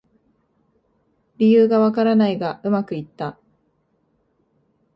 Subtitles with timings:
[1.37, 3.37] 理由がわからないがうまくいった